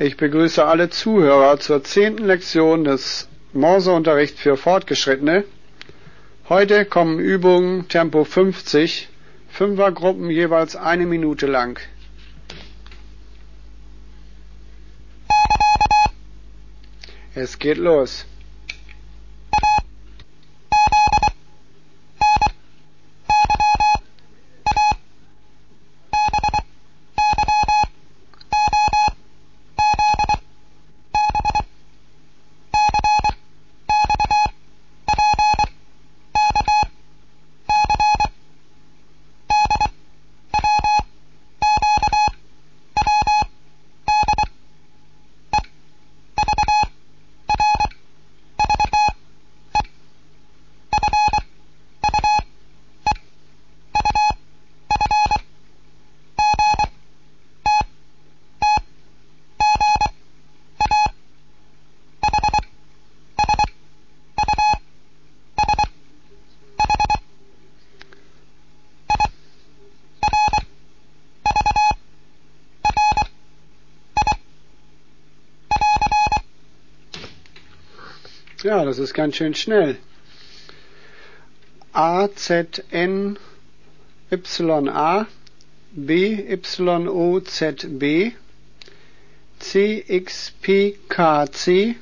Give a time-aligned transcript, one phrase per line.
[0.00, 5.42] Ich begrüße alle Zuhörer zur zehnten Lektion des Morseunterricht für Fortgeschrittene.
[6.48, 9.08] Heute kommen Übungen Tempo 50,
[9.48, 11.80] Fünfergruppen jeweils eine Minute lang.
[17.34, 18.24] Es geht los.
[78.68, 79.96] Ja, das ist ganz schön schnell.
[81.94, 83.38] A, Z, N,
[84.30, 85.26] Y, A,
[85.92, 88.32] B, Y, O, Z, B,
[89.58, 91.96] C, X, P, K, C,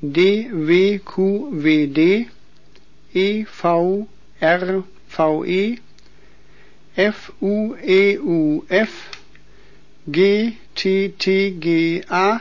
[0.00, 2.30] D, W, Q, W, D,
[3.12, 4.08] E, V,
[4.40, 5.78] R, V, E,
[6.96, 9.10] F, U, E, U, F,
[10.10, 12.40] G, T, T, G, A,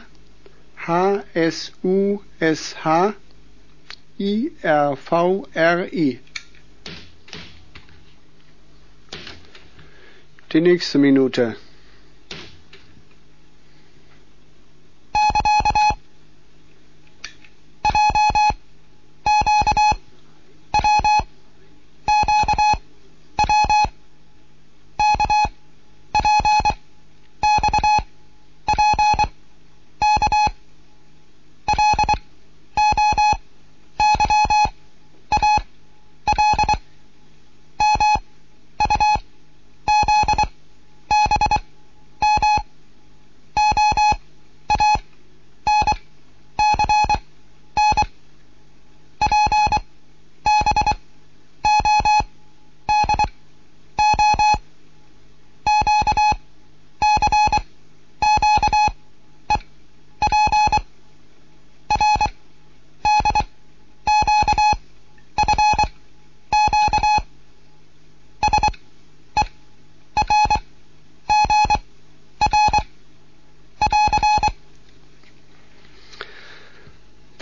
[0.77, 3.15] H, S, U, S, H,
[4.23, 6.19] I-R-V-R-I.
[10.53, 11.57] Die nächste Minute.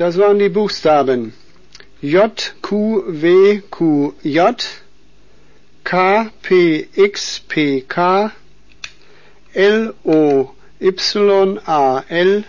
[0.02, 1.32] Das waren die Buchstaben.
[2.02, 4.68] J, Q, W, Q, J,
[5.84, 8.32] K, P, X, P, K,
[9.54, 12.44] L, O, Y, A, L,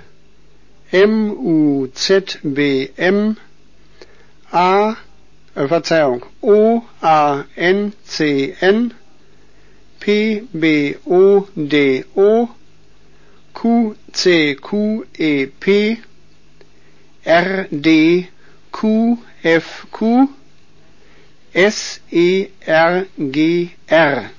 [0.92, 3.36] M, U, Z, B, M,
[4.50, 4.96] A,
[5.54, 8.94] äh, Verzeihung, O, A, N, C, N,
[10.00, 12.48] P, B, O, D, O,
[13.52, 15.98] Q, C, Q, E, P,
[17.24, 18.28] R D
[18.72, 20.28] Q F Q
[21.52, 24.30] S E R G R.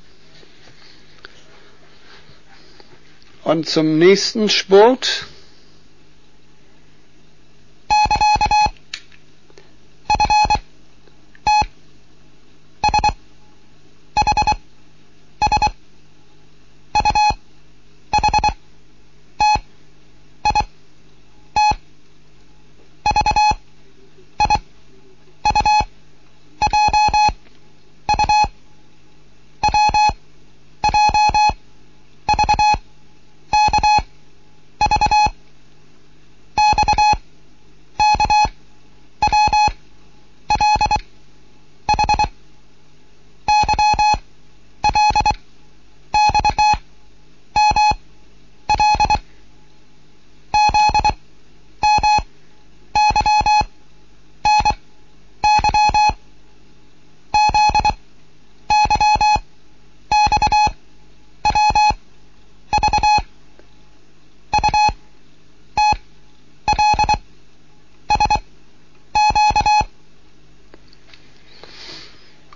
[3.43, 5.27] Und zum nächsten Sport.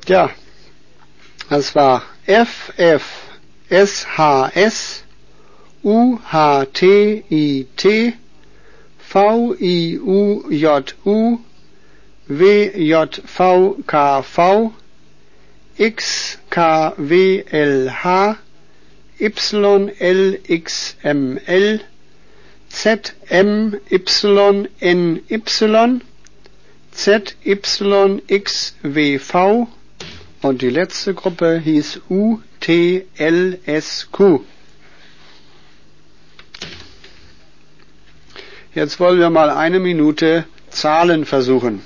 [0.08, 0.30] Ja,
[1.50, 3.04] das war F, F,
[3.68, 5.04] S, H, S,
[5.84, 8.14] U H T I T
[9.10, 11.40] V I U J U
[12.30, 14.72] W J V K V
[15.78, 18.38] X K W L H
[19.20, 21.80] Y L X M L
[22.70, 26.02] Z M Y N Y
[26.94, 29.68] Z Y X W V
[30.42, 34.42] und die letzte Gruppe hieß U T L S Q.
[38.74, 41.82] Jetzt wollen wir mal eine Minute Zahlen versuchen.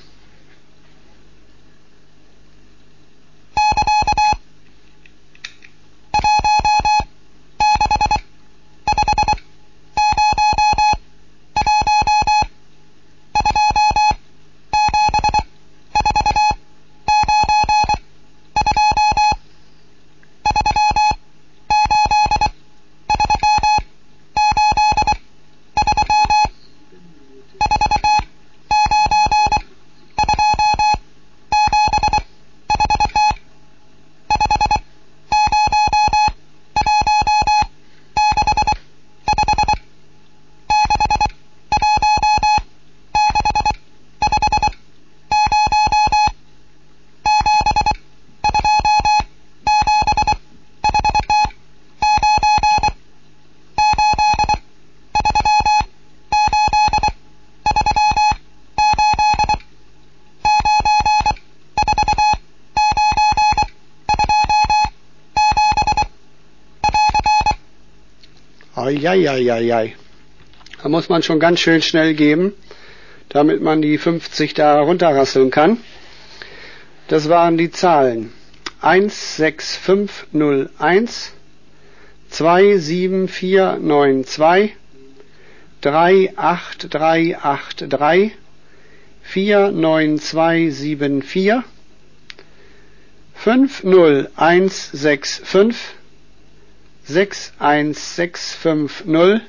[68.91, 69.95] Eieieiei.
[70.81, 72.53] Da muss man schon ganz schön schnell geben,
[73.29, 75.77] damit man die 50 da runterrasseln kann.
[77.07, 78.33] Das waren die Zahlen.
[78.81, 81.31] 16501
[82.29, 84.73] 27492
[85.81, 88.31] 38383
[89.23, 91.63] 49274
[93.35, 96.00] 50165
[97.11, 99.41] sechs eins sechs fünf null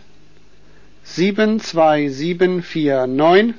[1.05, 3.55] sieben zwei sieben vier neun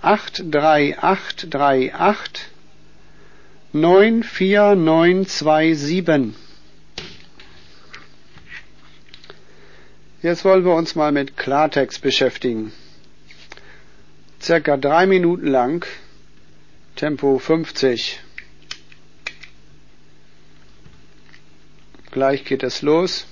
[0.00, 2.50] acht drei acht drei acht
[3.72, 6.36] neun vier neun zwei sieben
[10.20, 12.72] Jetzt wollen wir uns mal mit Klartext beschäftigen.
[14.42, 15.86] Circa drei Minuten lang,
[16.96, 18.18] Tempo 50.
[22.18, 23.26] Gleich geht es los.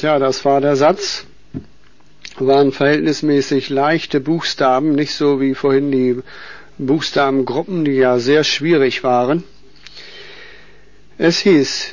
[0.00, 1.26] Tja, das war der Satz.
[2.38, 6.22] Waren verhältnismäßig leichte Buchstaben, nicht so wie vorhin die
[6.78, 9.44] Buchstabengruppen, die ja sehr schwierig waren.
[11.18, 11.92] Es hieß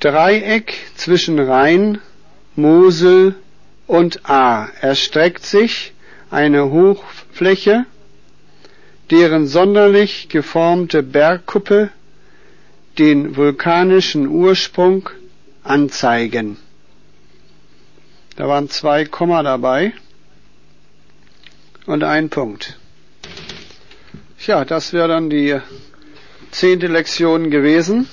[0.00, 1.98] Dreieck zwischen Rhein,
[2.54, 3.34] Mosel
[3.86, 5.92] und A erstreckt sich
[6.30, 7.84] eine Hochfläche,
[9.10, 11.90] deren sonderlich geformte Bergkuppe
[12.98, 15.10] den vulkanischen Ursprung
[15.68, 16.56] anzeigen.
[18.36, 19.92] Da waren zwei Komma dabei
[21.86, 22.78] und ein Punkt.
[24.46, 25.58] Ja, das wäre dann die
[26.50, 28.08] zehnte Lektion gewesen.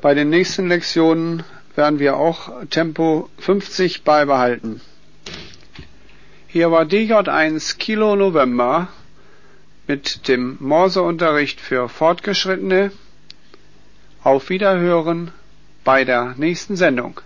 [0.00, 4.80] Bei den nächsten Lektionen werden wir auch Tempo 50 beibehalten.
[6.48, 8.88] Hier war DJ1 Kilo November
[9.86, 12.92] mit dem Morseunterricht für Fortgeschrittene.
[14.22, 15.32] Auf Wiederhören
[15.86, 17.20] bei der nächsten Sendung.